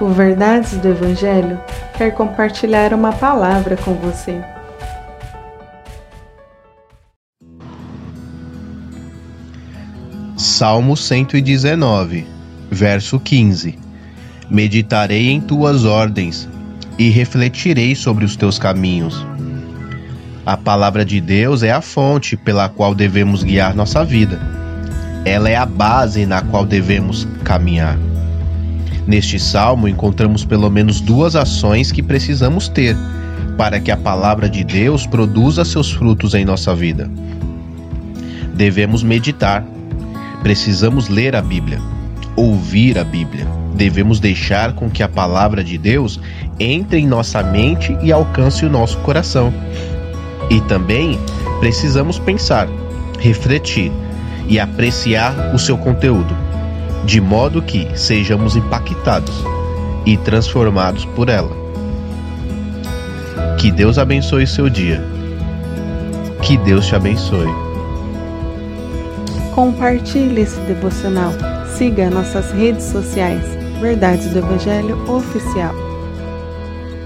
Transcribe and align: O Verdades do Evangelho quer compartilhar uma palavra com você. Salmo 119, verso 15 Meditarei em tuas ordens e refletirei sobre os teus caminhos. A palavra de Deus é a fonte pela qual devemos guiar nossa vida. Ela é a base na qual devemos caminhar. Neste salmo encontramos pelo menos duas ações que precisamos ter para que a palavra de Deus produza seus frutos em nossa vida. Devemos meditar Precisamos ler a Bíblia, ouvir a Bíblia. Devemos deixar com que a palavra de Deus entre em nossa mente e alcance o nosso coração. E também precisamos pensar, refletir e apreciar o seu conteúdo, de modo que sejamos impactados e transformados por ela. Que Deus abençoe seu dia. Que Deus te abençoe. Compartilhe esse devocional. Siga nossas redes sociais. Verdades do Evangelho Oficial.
O 0.00 0.08
Verdades 0.08 0.78
do 0.78 0.88
Evangelho 0.88 1.60
quer 1.98 2.12
compartilhar 2.12 2.94
uma 2.94 3.12
palavra 3.12 3.76
com 3.76 3.92
você. 3.92 4.40
Salmo 10.38 10.96
119, 10.96 12.26
verso 12.70 13.20
15 13.20 13.78
Meditarei 14.48 15.28
em 15.28 15.40
tuas 15.40 15.84
ordens 15.84 16.48
e 16.98 17.10
refletirei 17.10 17.94
sobre 17.94 18.24
os 18.24 18.36
teus 18.36 18.58
caminhos. 18.58 19.24
A 20.46 20.56
palavra 20.56 21.04
de 21.04 21.20
Deus 21.20 21.62
é 21.62 21.70
a 21.70 21.82
fonte 21.82 22.38
pela 22.38 22.70
qual 22.70 22.94
devemos 22.94 23.42
guiar 23.42 23.74
nossa 23.74 24.02
vida. 24.02 24.40
Ela 25.26 25.50
é 25.50 25.56
a 25.56 25.66
base 25.66 26.24
na 26.24 26.40
qual 26.40 26.64
devemos 26.64 27.28
caminhar. 27.44 27.98
Neste 29.06 29.38
salmo 29.38 29.88
encontramos 29.88 30.44
pelo 30.44 30.70
menos 30.70 31.00
duas 31.00 31.36
ações 31.36 31.90
que 31.90 32.02
precisamos 32.02 32.68
ter 32.68 32.96
para 33.56 33.80
que 33.80 33.90
a 33.90 33.96
palavra 33.96 34.48
de 34.48 34.64
Deus 34.64 35.06
produza 35.06 35.64
seus 35.64 35.90
frutos 35.90 36.34
em 36.34 36.44
nossa 36.44 36.74
vida. 36.74 37.10
Devemos 38.54 39.02
meditar 39.02 39.64
Precisamos 40.42 41.08
ler 41.08 41.36
a 41.36 41.42
Bíblia, 41.42 41.78
ouvir 42.34 42.98
a 42.98 43.04
Bíblia. 43.04 43.46
Devemos 43.74 44.20
deixar 44.20 44.72
com 44.72 44.88
que 44.88 45.02
a 45.02 45.08
palavra 45.08 45.62
de 45.62 45.76
Deus 45.76 46.18
entre 46.58 46.98
em 46.98 47.06
nossa 47.06 47.42
mente 47.42 47.96
e 48.02 48.10
alcance 48.10 48.64
o 48.64 48.70
nosso 48.70 48.96
coração. 48.98 49.52
E 50.48 50.60
também 50.62 51.18
precisamos 51.60 52.18
pensar, 52.18 52.68
refletir 53.18 53.92
e 54.48 54.58
apreciar 54.58 55.54
o 55.54 55.58
seu 55.58 55.76
conteúdo, 55.76 56.34
de 57.04 57.20
modo 57.20 57.62
que 57.62 57.88
sejamos 57.96 58.56
impactados 58.56 59.34
e 60.06 60.16
transformados 60.16 61.04
por 61.04 61.28
ela. 61.28 61.50
Que 63.58 63.70
Deus 63.70 63.98
abençoe 63.98 64.46
seu 64.46 64.68
dia. 64.68 65.02
Que 66.42 66.56
Deus 66.56 66.86
te 66.86 66.94
abençoe. 66.94 67.52
Compartilhe 69.54 70.40
esse 70.40 70.60
devocional. 70.60 71.32
Siga 71.76 72.08
nossas 72.08 72.50
redes 72.52 72.84
sociais. 72.84 73.44
Verdades 73.80 74.30
do 74.30 74.38
Evangelho 74.38 74.98
Oficial. 75.10 75.89